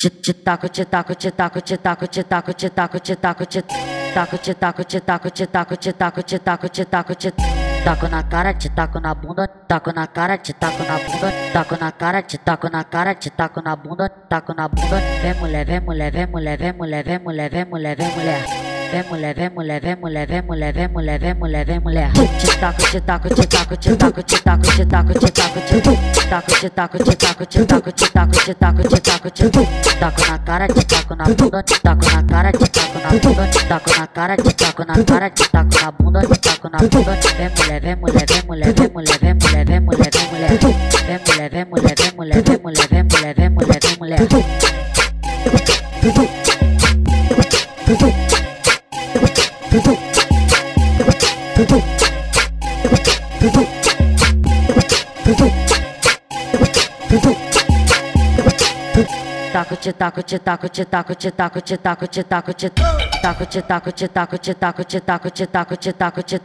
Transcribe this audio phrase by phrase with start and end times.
[0.00, 3.44] Te te taco, te taco, te taco, te taco, te taco, te taco, te taco,
[3.46, 3.56] te
[4.14, 7.32] taco, te taco, te taco, te taco, te taco, te taco, te taco, te
[7.84, 11.76] taco na cara, te taco na bunda, taco na cara, te taco na bunda, taco
[11.80, 15.00] na cara, te taco na cara, te taco na bunda, taco na bunda.
[15.20, 16.58] Vem mulher, vem mulher, vem mulher,
[17.96, 18.57] vem
[18.88, 19.98] mulher, vem mulher, vem mulher, vem mulher.
[19.98, 22.10] Vem mulher, vem mulher, vem mulher, vem mulher, vem mulher, vem mulher, vem mulher.
[22.38, 25.80] Te taco, te taco, te taco, te taco, te taco, te taco, te taco, te
[25.80, 30.30] taco, te taco, te taco, te taco, te taco, te taco, te taco, te taco
[30.30, 33.64] na cara, te taco na bunda, te taco na cara, te taco na bunda, te
[33.68, 37.18] taco na cara, te taco na cara, te taco na bunda, te taco na bunda.
[37.36, 40.50] Vem mulher, vem mulher, vem mulher, vem mulher, vem mulher, vem mulher, vem mulher.
[41.06, 44.57] Vem mulher, vem mulher, vem mulher, vem mulher, vem mulher, vem mulher, vem mulher.
[49.68, 49.98] Taco
[59.76, 63.04] te taco te taco te taco te taco te taco te taco te taco
[63.44, 66.40] te taco te taco te taco te taco te taco te taco te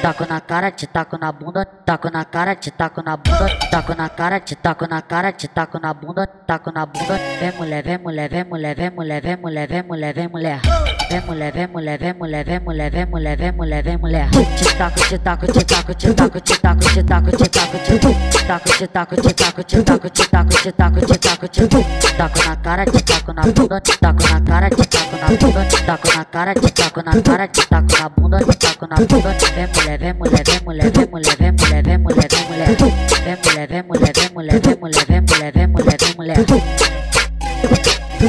[0.00, 3.94] taco na cara te taco na bunda taco na cara te taco na bunda taco
[3.94, 7.82] na cara te taco na cara te taco na bunda taco na bunda vem mulher
[7.82, 11.66] vem mulher vem mulher vem mulher vem mulher vem mulher vem mulher vem mulher vem
[11.68, 15.46] mulher vem mulher vem mulher vem mulher vem mulher vem mulher te taco te taco
[15.46, 19.32] te taco te taco te taco te taco te taco te taco te taco te
[19.32, 23.32] taco te taco te taco te taco te taco te taco na cara te taco
[23.32, 26.70] na bunda te taco na cara te taco na bunda te taco na cara te
[26.70, 30.44] taco na cara te taco na bunda te taco na bunda vem mulher vem mulher
[30.44, 34.30] vem mulher vem mulher vem mulher vem mulher vem mulher vem mulher vem mulher vem
[34.34, 36.14] mulher vem mulher vem mulher vem mulher vem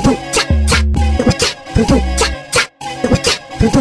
[0.01, 0.28] mulher
[3.59, 3.71] Boom,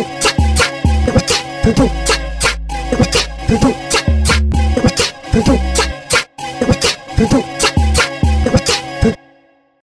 [7.30, 7.57] boom.